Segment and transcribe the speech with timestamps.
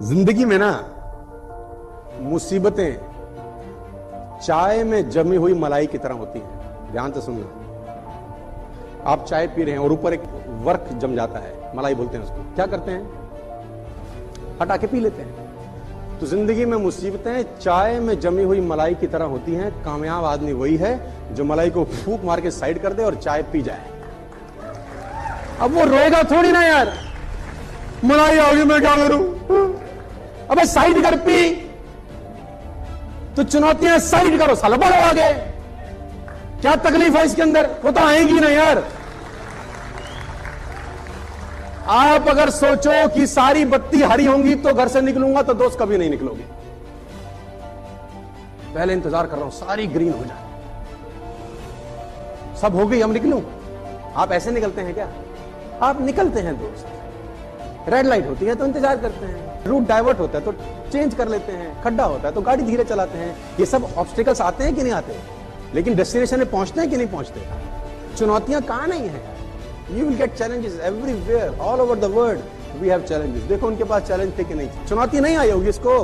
[0.00, 0.70] ज़िंदगी में ना
[2.22, 2.98] मुसीबतें
[4.38, 7.46] चाय में जमी हुई मलाई की तरह होती हैं। ध्यान से सुनना
[9.12, 10.22] आप चाय पी रहे हैं और ऊपर एक
[10.64, 13.02] वर्क जम जाता है। मलाई बोलते हैं उसको। क्या करते हैं?
[14.60, 19.06] हटा के पी लेते हैं। तो ज़िंदगी में मुसीबतें चाय में जमी हुई मलाई की
[19.06, 20.94] तरह होती हैं। कामयाब आदमी वही है
[21.34, 23.82] जो मलाई को फूक मार के साइड कर दे और चाय पी जाए।
[25.60, 26.92] अब वो रोएगा थोड़ी ना यार।
[28.04, 29.22] मलाई आ गई मैं क्या करूँ?
[30.50, 31.38] अबे साइड कर पी।
[33.36, 35.32] तो चुनौतियाँ साइड करो साला बढ़ो आगे
[36.60, 37.66] क्या तकलीफ़ है इसके अंदर?
[37.84, 38.78] वो तो आएगी ना यार।
[41.90, 45.98] आप अगर सोचो कि सारी बत्ती हरी होंगी तो घर से निकलूँगा तो दोस्त कभी
[45.98, 46.44] नहीं निकलोगे।
[48.74, 50.46] पहले इंतज़ार कर रहा हूँ, सारी ग्रीन हो जाए।
[52.60, 53.40] सब हो गई, हम निकलूं?
[54.16, 55.08] आप ऐसे निकलते हैं क्या?
[55.82, 56.86] आप निकलते हैं दोस्त।
[57.88, 60.52] रेड लाइट होती है तो इंतज़ार करते हैं। रूट डाइवर्ट होता है तो
[60.92, 64.40] चेंज कर लेते हैं, खड्डा होता है तो गाड़ी धीरे चलाते हैं। ये सब ऑब्स्टिकल्स
[64.40, 65.16] आते हैं कि नहीं आते
[65.74, 69.22] लेकिन डेस्टिनेशन में पहुँचते हैं कि नहीं पहुँचते चुनौतियाँ कहाँ नहीं है?
[69.90, 72.40] You will get challenges everywhere all over the world
[72.80, 75.98] we have challenges देखो उनके पास चैलेंज थे कि नहीं चुनौती नहीं आई होगी इसको?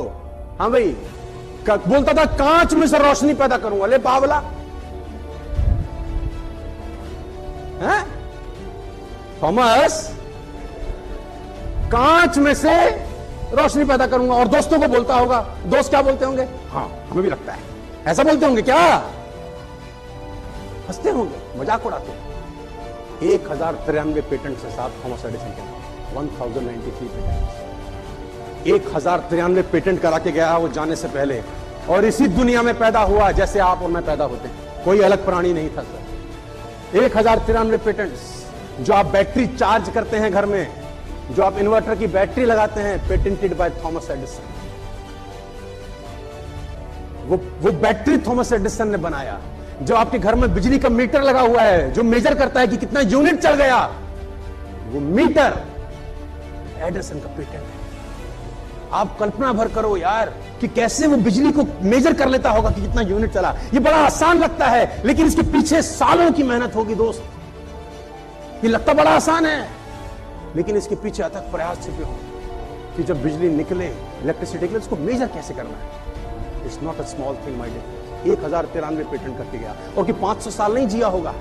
[0.58, 0.96] हाँ भाई
[1.68, 4.40] बोलता था, कांच में से रोशनी पैदा करूँगा। ले पावला
[9.42, 9.94] थॉमस
[11.92, 12.74] कांच में से
[13.54, 16.46] रोशनी पैदा करूँगा और दोस्तों को बोलता होगा। दोस्त क्या बोलते होंगे?
[16.70, 17.58] हाँ हमें भी लगता है।
[18.06, 18.78] ऐसा बोलते होंगे क्या?
[20.88, 22.22] हँसते होंगे, मज़ाक उड़ाते
[23.26, 28.94] एक हज़ार तिरानवे पेटेंट से साथ थॉमस एडिसन के one thousand ninety three patent एक
[28.94, 31.42] हज़ार तिरानवे पेटेंट करा के गया वो जाने से पहले।
[31.88, 34.48] और इसी दुनिया में पैदा हुआ जैसे आप और मैं पैदा होते
[34.84, 38.32] कोई अलग प्राणी नहीं था, सर। एक हज़ार तिरानवे पेटेंट्स
[38.80, 40.83] जो आप बैटरी चार्ज करते हैं घर में
[41.30, 44.52] जो आप इन्वर्टर की बैटरी लगाते हैं पेटेंटेड बाय थॉमस एडिसन
[47.26, 49.40] वो वो बैटरी थॉमस एडिसन ने बनाया।
[49.82, 52.76] जो आपके घर में बिजली का मीटर लगा हुआ है, जो मेजर करता है कि
[52.76, 53.78] कितना यूनिट चल गया,
[54.88, 55.62] वो मीटर
[56.78, 57.82] एडिसन का पेटेंट है।
[58.92, 62.80] आप कल्पना भर करो यार, कि कैसे वो बिजली को मेजर कर लेता होगा कि
[62.80, 66.94] कितना यूनिट चला। ये बड़ा आसान लगता है, लेकिन इसके पीछे सालों की मेहनत होगी,
[66.94, 67.22] दोस्त।
[68.64, 69.83] ये लगता बड़ा आसान है।
[70.56, 72.16] लेकिन इसके पीछे अथक प्रयास छिपे हो
[72.96, 76.66] कि जब बिजली निकले इलेक्ट्रिसिटी निकले, उसको मेजर कैसे करना है?
[76.66, 80.12] It's not a small thing my dear एक हज़ार तिरानवे पेटेंट करके गया और कि
[80.20, 81.34] पाँच सौ साल नहीं जिया होगा।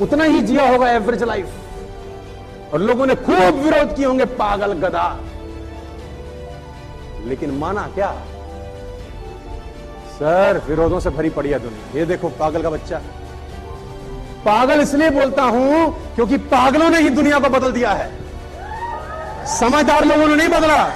[0.00, 5.06] उतना ही जिया होगा एवरेज लाइफ और लोगों ने खूब विरोध किए होंगे, पागल गदा
[7.26, 8.10] लेकिन माना क्या?
[10.10, 12.98] सर, विरोधों से भरी पड़ी है दुनिया। ये देखो, पागल का बच्चा।
[14.44, 18.10] पागल इसलिए बोलता हूँ क्योंकि पागलों ने ही दुनिया को बदल दिया है।
[19.48, 20.88] समझदार लोगों ने नहीं बदला।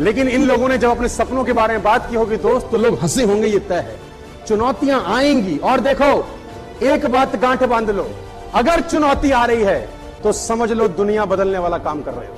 [0.00, 2.76] लेकिन इन लोगों ने जब अपने सपनों के बारे में बात की होगी, दोस्त तो
[2.76, 3.98] लोग हंसे होंगे, ये तय है।
[4.46, 6.10] चुनौतियाँ आएँगी, और देखो,
[6.82, 8.10] एक बात गांठ बाँध लो।
[8.54, 9.88] अगर चुनौती आ रही है
[10.22, 12.36] तो समझ लो दुनिया बदलने वाला काम कर रहे हो।